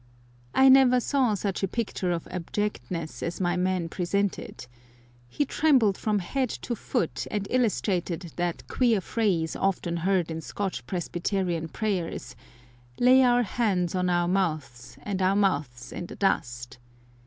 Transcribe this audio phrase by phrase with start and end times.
[0.55, 4.65] I never saw such a picture of abjectness as my man presented.
[5.29, 10.87] He trembled from head to foot, and illustrated that queer phrase often heard in Scotch
[10.87, 12.35] Presbyterian prayers,
[12.99, 16.79] "Lay our hands on our mouths and our mouths in the dust."